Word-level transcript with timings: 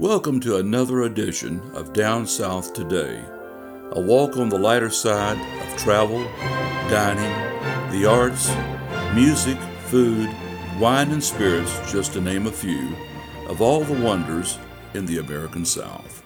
Welcome 0.00 0.38
to 0.42 0.58
another 0.58 1.02
edition 1.02 1.60
of 1.74 1.92
Down 1.92 2.24
South 2.24 2.72
Today, 2.72 3.20
a 3.90 4.00
walk 4.00 4.36
on 4.36 4.48
the 4.48 4.56
lighter 4.56 4.90
side 4.90 5.36
of 5.60 5.76
travel, 5.76 6.22
dining, 6.88 7.90
the 7.90 8.06
arts, 8.08 8.48
music, 9.12 9.58
food, 9.86 10.32
wine, 10.78 11.10
and 11.10 11.24
spirits, 11.24 11.76
just 11.90 12.12
to 12.12 12.20
name 12.20 12.46
a 12.46 12.52
few, 12.52 12.94
of 13.48 13.60
all 13.60 13.82
the 13.82 14.00
wonders 14.00 14.56
in 14.94 15.04
the 15.04 15.18
American 15.18 15.64
South. 15.64 16.22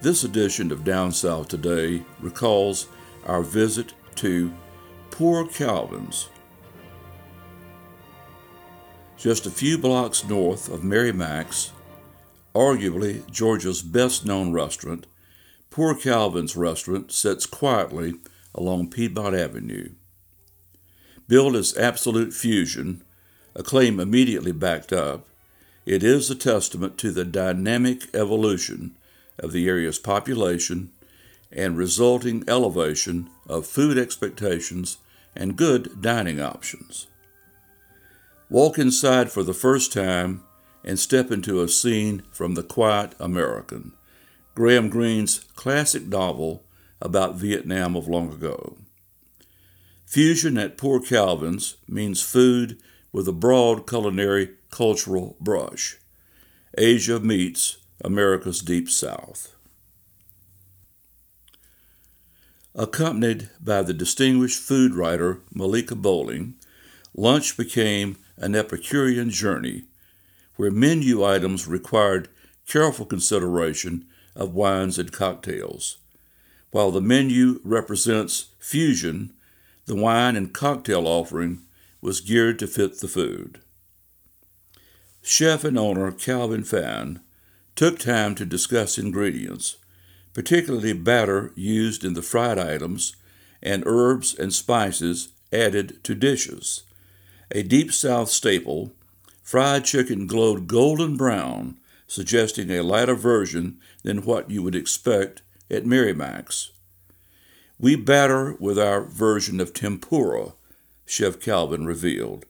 This 0.00 0.22
edition 0.22 0.70
of 0.70 0.84
Down 0.84 1.10
South 1.10 1.48
Today 1.48 2.04
recalls 2.20 2.86
our 3.26 3.42
visit 3.42 3.94
to 4.14 4.54
Poor 5.10 5.44
Calvin's 5.48 6.28
just 9.24 9.46
a 9.46 9.50
few 9.50 9.78
blocks 9.78 10.22
north 10.22 10.68
of 10.68 10.84
Mary 10.84 11.10
Mac's, 11.10 11.72
arguably 12.54 13.26
Georgia's 13.30 13.80
best 13.80 14.26
known 14.26 14.52
restaurant, 14.52 15.06
Poor 15.70 15.94
Calvin's 15.94 16.56
restaurant 16.56 17.10
sits 17.10 17.46
quietly 17.46 18.16
along 18.54 18.90
Piedmont 18.90 19.34
Avenue. 19.34 19.92
Billed 21.26 21.56
as 21.56 21.74
absolute 21.78 22.34
fusion, 22.34 23.02
a 23.54 23.62
claim 23.62 23.98
immediately 23.98 24.52
backed 24.52 24.92
up, 24.92 25.26
it 25.86 26.02
is 26.02 26.30
a 26.30 26.34
testament 26.34 26.98
to 26.98 27.10
the 27.10 27.24
dynamic 27.24 28.14
evolution 28.14 28.94
of 29.38 29.52
the 29.52 29.66
area's 29.66 29.98
population 29.98 30.92
and 31.50 31.78
resulting 31.78 32.44
elevation 32.46 33.30
of 33.48 33.66
food 33.66 33.96
expectations 33.96 34.98
and 35.34 35.56
good 35.56 36.02
dining 36.02 36.42
options. 36.42 37.06
Walk 38.50 38.78
inside 38.78 39.30
for 39.32 39.42
the 39.42 39.54
first 39.54 39.92
time 39.92 40.42
and 40.84 40.98
step 40.98 41.30
into 41.30 41.62
a 41.62 41.68
scene 41.68 42.22
from 42.30 42.54
The 42.54 42.62
Quiet 42.62 43.14
American, 43.18 43.92
Graham 44.54 44.90
Greene's 44.90 45.40
classic 45.56 46.06
novel 46.06 46.64
about 47.00 47.36
Vietnam 47.36 47.96
of 47.96 48.06
long 48.06 48.32
ago. 48.32 48.76
Fusion 50.04 50.58
at 50.58 50.76
Poor 50.76 51.00
Calvin's 51.00 51.76
means 51.88 52.22
food 52.22 52.80
with 53.12 53.26
a 53.26 53.32
broad 53.32 53.88
culinary 53.88 54.50
cultural 54.70 55.36
brush. 55.40 55.96
Asia 56.76 57.18
meets 57.18 57.78
America's 58.04 58.60
Deep 58.60 58.90
South. 58.90 59.54
Accompanied 62.74 63.48
by 63.60 63.82
the 63.82 63.94
distinguished 63.94 64.60
food 64.60 64.94
writer 64.94 65.40
Malika 65.52 65.94
Bowling, 65.94 66.54
lunch 67.14 67.56
became 67.56 68.16
an 68.36 68.54
Epicurean 68.54 69.30
journey, 69.30 69.84
where 70.56 70.70
menu 70.70 71.24
items 71.24 71.66
required 71.66 72.28
careful 72.66 73.06
consideration 73.06 74.06
of 74.34 74.54
wines 74.54 74.98
and 74.98 75.12
cocktails. 75.12 75.98
While 76.70 76.90
the 76.90 77.00
menu 77.00 77.60
represents 77.62 78.46
fusion, 78.58 79.32
the 79.86 79.94
wine 79.94 80.36
and 80.36 80.52
cocktail 80.52 81.06
offering 81.06 81.62
was 82.00 82.20
geared 82.20 82.58
to 82.58 82.66
fit 82.66 83.00
the 83.00 83.08
food. 83.08 83.60
Chef 85.22 85.64
and 85.64 85.78
owner 85.78 86.10
Calvin 86.12 86.64
Phan 86.64 87.20
took 87.76 87.98
time 87.98 88.34
to 88.34 88.44
discuss 88.44 88.98
ingredients, 88.98 89.76
particularly 90.32 90.92
batter 90.92 91.52
used 91.54 92.04
in 92.04 92.14
the 92.14 92.22
fried 92.22 92.58
items 92.58 93.16
and 93.62 93.82
herbs 93.86 94.34
and 94.34 94.52
spices 94.52 95.30
added 95.52 96.02
to 96.04 96.14
dishes. 96.14 96.82
A 97.50 97.62
Deep 97.62 97.92
South 97.92 98.30
staple, 98.30 98.92
fried 99.42 99.84
chicken 99.84 100.26
glowed 100.26 100.66
golden 100.66 101.16
brown, 101.16 101.78
suggesting 102.06 102.70
a 102.70 102.82
lighter 102.82 103.14
version 103.14 103.78
than 104.02 104.24
what 104.24 104.50
you 104.50 104.62
would 104.62 104.74
expect 104.74 105.42
at 105.70 105.84
Mary 105.84 106.14
Mac's. 106.14 106.72
We 107.78 107.96
batter 107.96 108.54
with 108.58 108.78
our 108.78 109.02
version 109.02 109.60
of 109.60 109.74
tempura, 109.74 110.54
Chef 111.04 111.38
Calvin 111.38 111.84
revealed. 111.84 112.46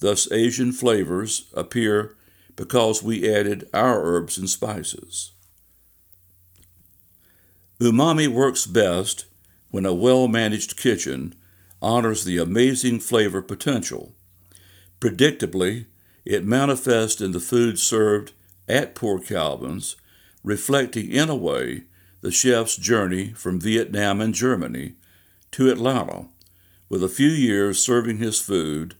Thus, 0.00 0.30
Asian 0.32 0.72
flavors 0.72 1.50
appear 1.54 2.16
because 2.56 3.02
we 3.02 3.30
added 3.30 3.68
our 3.74 4.02
herbs 4.02 4.38
and 4.38 4.48
spices. 4.48 5.32
Umami 7.80 8.28
works 8.28 8.66
best 8.66 9.26
when 9.70 9.84
a 9.84 9.94
well 9.94 10.26
managed 10.26 10.76
kitchen 10.76 11.34
honors 11.82 12.24
the 12.24 12.38
amazing 12.38 12.98
flavor 12.98 13.42
potential 13.42 14.14
Predictably, 15.00 15.86
it 16.24 16.44
manifests 16.44 17.20
in 17.20 17.32
the 17.32 17.40
food 17.40 17.78
served 17.78 18.32
at 18.68 18.94
Poor 18.94 19.18
Calvin's, 19.18 19.96
reflecting 20.42 21.10
in 21.10 21.28
a 21.28 21.36
way 21.36 21.84
the 22.20 22.30
chef's 22.30 22.76
journey 22.76 23.28
from 23.32 23.60
Vietnam 23.60 24.20
and 24.20 24.34
Germany 24.34 24.94
to 25.52 25.70
Atlanta, 25.70 26.26
with 26.88 27.02
a 27.02 27.08
few 27.08 27.28
years 27.28 27.82
serving 27.82 28.18
his 28.18 28.40
food 28.40 28.94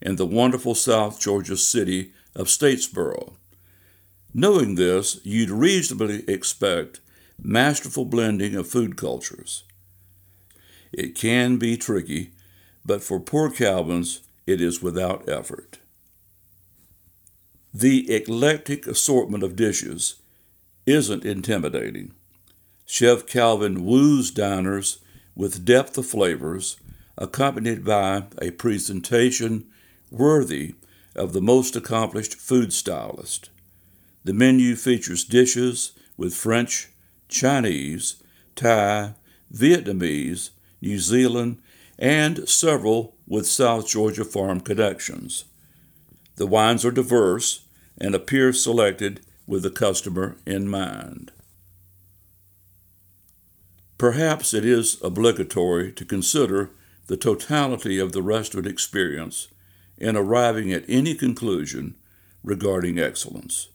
in 0.00 0.16
the 0.16 0.26
wonderful 0.26 0.74
South 0.74 1.20
Georgia 1.20 1.56
city 1.56 2.12
of 2.34 2.48
Statesboro. 2.48 3.34
Knowing 4.34 4.74
this, 4.74 5.20
you'd 5.22 5.50
reasonably 5.50 6.24
expect 6.28 7.00
masterful 7.40 8.04
blending 8.04 8.56
of 8.56 8.66
food 8.66 8.96
cultures. 8.96 9.62
It 10.92 11.14
can 11.14 11.56
be 11.56 11.76
tricky, 11.76 12.32
but 12.84 13.02
for 13.02 13.20
Poor 13.20 13.50
Calvin's, 13.50 14.20
it 14.46 14.60
is 14.60 14.82
without 14.82 15.28
effort. 15.28 15.78
The 17.72 18.10
eclectic 18.12 18.86
assortment 18.86 19.42
of 19.42 19.56
dishes 19.56 20.16
isn't 20.86 21.24
intimidating. 21.24 22.14
Chef 22.86 23.26
Calvin 23.26 23.84
woos 23.84 24.30
diners 24.30 24.98
with 25.34 25.64
depth 25.64 25.98
of 25.98 26.06
flavors, 26.06 26.76
accompanied 27.16 27.84
by 27.84 28.24
a 28.40 28.50
presentation 28.52 29.66
worthy 30.10 30.74
of 31.16 31.32
the 31.32 31.40
most 31.40 31.74
accomplished 31.74 32.34
food 32.34 32.72
stylist. 32.72 33.50
The 34.24 34.32
menu 34.32 34.76
features 34.76 35.24
dishes 35.24 35.92
with 36.16 36.34
French, 36.34 36.88
Chinese, 37.28 38.22
Thai, 38.54 39.14
Vietnamese, 39.52 40.50
New 40.80 40.98
Zealand, 40.98 41.60
and 41.98 42.48
several 42.48 43.13
with 43.26 43.46
South 43.46 43.88
Georgia 43.88 44.24
farm 44.24 44.60
connections. 44.60 45.44
The 46.36 46.46
wines 46.46 46.84
are 46.84 46.90
diverse 46.90 47.64
and 47.98 48.14
appear 48.14 48.52
selected 48.52 49.20
with 49.46 49.62
the 49.62 49.70
customer 49.70 50.36
in 50.46 50.68
mind. 50.68 51.32
Perhaps 53.98 54.52
it 54.52 54.64
is 54.64 54.98
obligatory 55.02 55.92
to 55.92 56.04
consider 56.04 56.70
the 57.06 57.16
totality 57.16 57.98
of 57.98 58.12
the 58.12 58.22
restaurant 58.22 58.66
experience 58.66 59.48
in 59.98 60.16
arriving 60.16 60.72
at 60.72 60.84
any 60.88 61.14
conclusion 61.14 61.94
regarding 62.42 62.98
excellence. 62.98 63.68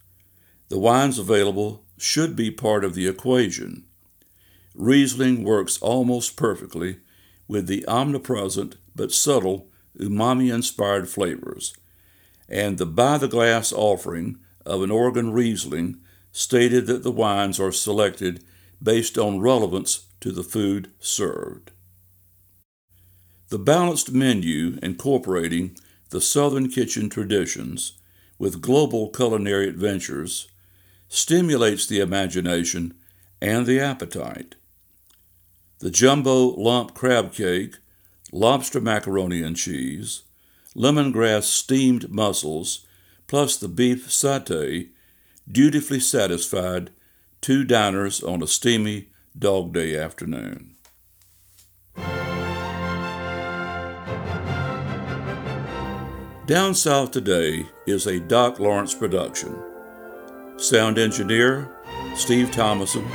The 0.67 0.77
wines 0.77 1.17
available 1.17 1.83
should 1.97 2.35
be 2.35 2.51
part 2.51 2.83
of 2.83 2.93
the 2.93 3.07
equation. 3.07 3.85
Riesling 4.75 5.43
works 5.43 5.79
almost 5.81 6.35
perfectly 6.35 6.97
with 7.49 7.67
the 7.67 7.85
omnipresent 7.87 8.77
but 8.95 9.11
subtle 9.11 9.67
umami 9.99 10.53
inspired 10.53 11.09
flavors, 11.09 11.75
and 12.47 12.77
the 12.77 12.85
by 12.85 13.17
the 13.17 13.27
glass 13.27 13.73
offering 13.73 14.37
of 14.65 14.81
an 14.81 14.91
Oregon 14.91 15.33
Riesling 15.33 15.97
stated 16.31 16.85
that 16.87 17.03
the 17.03 17.11
wines 17.11 17.59
are 17.59 17.71
selected 17.71 18.43
based 18.81 19.17
on 19.17 19.41
relevance 19.41 20.05
to 20.21 20.31
the 20.31 20.43
food 20.43 20.91
served. 20.99 21.71
The 23.49 23.59
balanced 23.59 24.11
menu 24.11 24.77
incorporating 24.83 25.75
the 26.11 26.21
Southern 26.21 26.69
kitchen 26.69 27.09
traditions 27.09 27.93
with 28.37 28.61
global 28.61 29.09
culinary 29.09 29.67
adventures 29.67 30.47
stimulates 31.07 31.87
the 31.87 31.99
imagination 31.99 32.93
and 33.41 33.65
the 33.65 33.79
appetite. 33.79 34.55
The 35.79 35.89
jumbo 35.89 36.47
lump 36.55 36.93
crab 36.93 37.31
cake, 37.31 37.77
lobster 38.33 38.81
macaroni 38.81 39.41
and 39.41 39.55
cheese, 39.55 40.23
lemongrass 40.75 41.43
steamed 41.43 42.09
mussels, 42.11 42.85
plus 43.27 43.55
the 43.55 43.69
beef 43.69 44.09
satay 44.09 44.89
dutifully 45.49 46.01
satisfied 46.01 46.91
two 47.39 47.63
diners 47.63 48.21
on 48.21 48.43
a 48.43 48.47
steamy 48.47 49.07
dog 49.37 49.73
day 49.73 49.97
afternoon. 49.97 50.75
Down 56.45 56.73
South 56.73 57.11
Today 57.11 57.67
is 57.87 58.05
a 58.05 58.19
Doc 58.19 58.59
Lawrence 58.59 58.93
production. 58.93 59.57
Sound 60.57 60.97
engineer, 60.97 61.73
Steve 62.15 62.51
Thomason. 62.51 63.07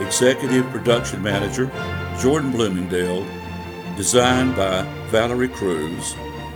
Executive 0.00 0.66
Production 0.70 1.22
Manager 1.22 1.70
Jordan 2.20 2.50
Bloomingdale, 2.50 3.26
designed 3.96 4.56
by 4.56 4.82
Valerie 5.08 5.48
Cruz, 5.48 6.14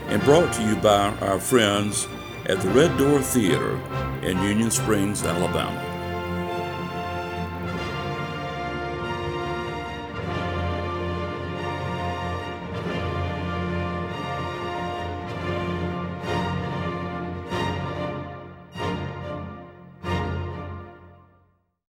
and 0.09 0.23
brought 0.23 0.53
to 0.55 0.63
you 0.63 0.77
by 0.77 1.09
our 1.21 1.39
friends 1.39 2.07
at 2.47 2.61
the 2.61 2.71
Red 2.71 2.97
Door 2.99 3.23
Theater 3.23 3.79
in 4.23 4.43
Union 4.43 4.71
Springs, 4.71 5.23
Alabama. 5.25 5.94